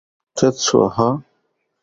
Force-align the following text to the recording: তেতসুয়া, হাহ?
তেতসুয়া, 0.37 0.87
হাহ? 0.95 1.13